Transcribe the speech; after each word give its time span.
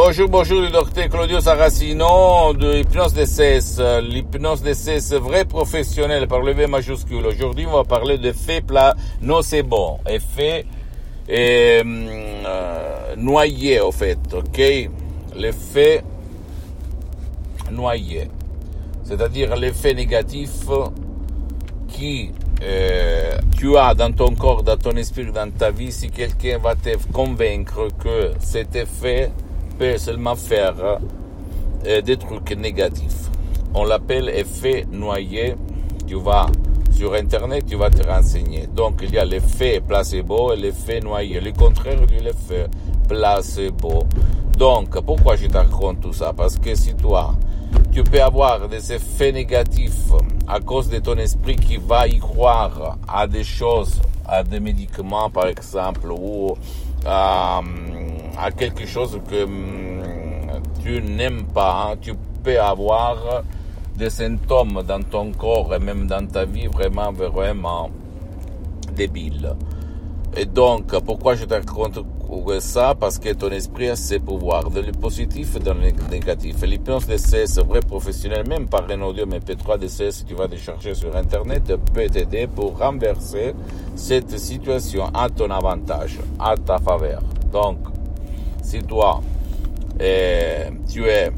Bonjour, 0.00 0.28
bonjour, 0.28 0.60
le 0.60 0.70
docteur 0.70 1.08
Claudio 1.08 1.40
Saracino 1.40 2.54
de 2.54 2.76
Hypnose 2.76 3.14
DCS. 3.14 3.80
L'hypnose 4.00 4.62
DCS 4.62 5.14
vrai 5.14 5.44
professionnel 5.44 6.28
par 6.28 6.38
le 6.38 6.52
V 6.52 6.68
majuscule. 6.68 7.26
Aujourd'hui, 7.26 7.66
on 7.66 7.72
va 7.72 7.82
parler 7.82 8.16
plat 8.64 8.94
nocebo, 9.20 9.98
effet 10.08 10.66
noyé, 13.16 13.80
au 13.80 13.90
fait, 13.90 14.20
ok? 14.32 14.88
L'effet 15.34 16.04
noyé. 17.72 18.30
C'est-à-dire 19.02 19.56
l'effet 19.56 19.94
négatif 19.94 20.68
qui 21.88 22.30
euh, 22.62 23.36
tu 23.58 23.76
as 23.76 23.94
dans 23.94 24.12
ton 24.12 24.32
corps, 24.36 24.62
dans 24.62 24.76
ton 24.76 24.92
esprit, 24.92 25.32
dans 25.32 25.50
ta 25.50 25.72
vie, 25.72 25.90
si 25.90 26.08
quelqu'un 26.08 26.58
va 26.58 26.76
te 26.76 26.90
convaincre 27.12 27.88
que 27.98 28.30
cet 28.38 28.76
effet 28.76 29.32
peut 29.78 29.96
seulement 29.96 30.34
faire 30.34 30.74
euh, 31.86 32.02
des 32.02 32.16
trucs 32.16 32.50
négatifs. 32.56 33.30
On 33.74 33.84
l'appelle 33.84 34.28
effet 34.30 34.86
noyé. 34.90 35.54
Tu 36.06 36.16
vas 36.16 36.46
sur 36.90 37.14
Internet, 37.14 37.64
tu 37.66 37.76
vas 37.76 37.90
te 37.90 38.04
renseigner. 38.04 38.66
Donc, 38.66 39.00
il 39.02 39.14
y 39.14 39.18
a 39.18 39.24
l'effet 39.24 39.80
placebo 39.86 40.52
et 40.52 40.56
l'effet 40.56 41.00
noyé, 41.00 41.40
le 41.40 41.52
contraire 41.52 42.00
de 42.00 42.24
l'effet 42.24 42.66
placebo. 43.06 44.04
Donc, 44.56 45.00
pourquoi 45.02 45.36
je 45.36 45.46
te 45.46 45.56
raconte 45.56 46.00
tout 46.00 46.12
ça? 46.12 46.32
Parce 46.32 46.58
que 46.58 46.74
si 46.74 46.94
toi, 46.94 47.34
tu 47.92 48.02
peux 48.02 48.20
avoir 48.20 48.68
des 48.68 48.92
effets 48.92 49.30
négatifs 49.30 50.10
à 50.48 50.58
cause 50.58 50.88
de 50.88 50.98
ton 50.98 51.16
esprit 51.18 51.54
qui 51.54 51.76
va 51.76 52.08
y 52.08 52.18
croire 52.18 52.98
à 53.06 53.26
des 53.28 53.44
choses, 53.44 54.00
à 54.26 54.42
des 54.42 54.58
médicaments 54.58 55.30
par 55.30 55.46
exemple, 55.46 56.10
ou 56.10 56.56
à, 57.06 57.60
à 58.38 58.50
quelque 58.50 58.86
chose 58.86 59.20
que 59.28 59.44
hum, 59.44 60.02
tu 60.82 61.02
n'aimes 61.02 61.44
pas, 61.46 61.90
hein. 61.90 61.96
tu 62.00 62.14
peux 62.42 62.60
avoir 62.60 63.42
des 63.96 64.10
symptômes 64.10 64.82
dans 64.86 65.02
ton 65.02 65.32
corps 65.32 65.74
et 65.74 65.78
même 65.80 66.06
dans 66.06 66.26
ta 66.26 66.44
vie 66.44 66.68
vraiment, 66.68 67.12
vraiment 67.12 67.90
débiles. 68.94 69.54
Et 70.36 70.44
donc, 70.46 70.96
pourquoi 71.04 71.34
je 71.34 71.44
te 71.46 71.54
raconte 71.54 71.98
ça? 72.60 72.94
Parce 72.94 73.18
que 73.18 73.32
ton 73.32 73.50
esprit 73.50 73.88
a 73.88 73.96
ses 73.96 74.20
pouvoirs, 74.20 74.70
dans 74.70 74.82
le 74.82 74.92
positif 74.92 75.56
et 75.56 75.58
dans 75.58 75.74
le 75.74 75.90
négatif. 76.10 76.62
L'hypnose 76.62 77.06
DCS, 77.06 77.58
vrai 77.66 77.80
professionnel, 77.80 78.46
même 78.46 78.68
par 78.68 78.88
un 78.88 79.00
audio 79.00 79.26
MP3 79.26 79.78
DCS 79.78 80.22
que 80.22 80.28
tu 80.28 80.34
vas 80.34 80.46
décharger 80.46 80.94
sur 80.94 81.16
Internet, 81.16 81.72
peut 81.92 82.06
t'aider 82.06 82.46
pour 82.46 82.78
renverser 82.78 83.54
cette 83.96 84.38
situation 84.38 85.06
à 85.12 85.28
ton 85.28 85.50
avantage, 85.50 86.18
à 86.38 86.54
ta 86.56 86.78
faveur. 86.78 87.22
Donc, 87.50 87.78
si 88.68 88.82
toi, 88.82 89.22
eh, 89.98 90.68
tu 90.86 91.06
es 91.06 91.30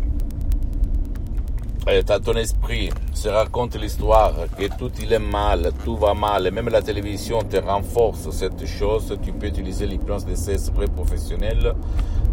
et 1.88 2.02
ton 2.04 2.34
esprit 2.34 2.90
se 3.14 3.28
raconte 3.28 3.76
l'histoire 3.76 4.34
que 4.58 4.66
tout 4.76 4.90
il 5.00 5.12
est 5.12 5.20
mal, 5.20 5.70
tout 5.84 5.96
va 5.96 6.12
mal, 6.12 6.48
et 6.48 6.50
même 6.50 6.68
la 6.68 6.82
télévision 6.82 7.40
te 7.42 7.56
renforce 7.56 8.30
cette 8.30 8.66
chose, 8.66 9.16
tu 9.22 9.32
peux 9.32 9.46
utiliser 9.46 9.86
l'hypnose 9.86 10.26
de 10.26 10.34
ces 10.34 10.54
esprits 10.54 10.88
professionnels 10.88 11.74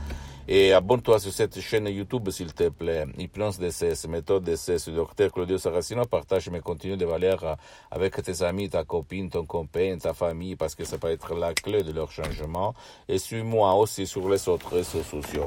Et 0.47 0.75
abonne-toi 0.75 1.19
sur 1.21 1.33
cette 1.33 1.59
chaîne 1.61 1.87
YouTube, 1.87 2.29
s'il 2.31 2.53
te 2.53 2.69
plaît. 2.69 3.07
Hypnose 3.19 3.59
DCS, 3.59 4.07
méthode 4.09 4.45
DCS, 4.45 4.91
Dr 4.91 5.33
Claudio 5.33 5.57
Saracino. 5.57 6.05
Partage 6.05 6.51
mes 6.51 6.61
contenus 6.61 6.99
de 6.99 7.07
valeur 7.07 7.57
avec 7.91 8.23
tes 8.23 8.43
amis, 8.43 8.69
ta 8.69 8.85
copine, 8.85 9.31
ton 9.31 9.47
copain, 9.47 9.97
ta 9.99 10.13
famille, 10.13 10.57
parce 10.57 10.75
que 10.75 10.85
ça 10.85 10.99
peut 10.99 11.11
être 11.11 11.35
la 11.35 11.55
clé 11.55 11.83
de 11.83 11.93
leur 11.93 12.11
changement. 12.11 12.75
Et 13.09 13.19
suis-moi 13.19 13.73
aussi 13.75 14.07
sur 14.07 14.29
les 14.29 14.47
autres 14.49 14.75
réseaux 14.75 15.03
sociaux. 15.03 15.47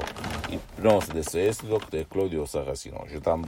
Hypnose 0.50 1.08
DCS, 1.08 1.64
Dr 1.68 2.08
Claudio 2.08 2.46
Saracino. 2.46 2.98
Je 3.06 3.18
t'embrasse, 3.18 3.47